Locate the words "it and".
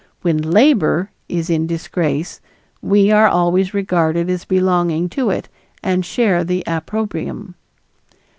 5.29-6.03